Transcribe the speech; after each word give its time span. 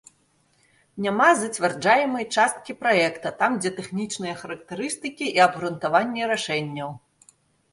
Няма 1.05 1.25
зацвярджаемай 1.41 2.25
часткі 2.39 2.75
праекта, 2.81 3.27
там 3.41 3.51
дзе 3.63 3.71
тэхнічныя 3.81 4.35
характарыстыкі 4.41 5.25
і 5.37 5.45
абгрунтаванні 5.49 6.21
рашэнняў. 6.33 6.89